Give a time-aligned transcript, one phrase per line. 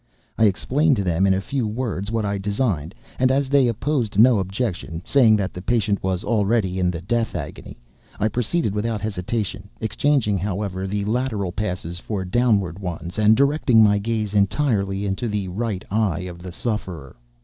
[0.35, 4.17] I explained to them, in a few words, what I designed, and as they opposed
[4.17, 7.79] no objection, saying that the patient was already in the death agony,
[8.19, 14.33] I proceeded without hesitation—exchanging, however, the lateral passes for downward ones, and directing my gaze
[14.33, 17.15] entirely into the right eye of the sufferer.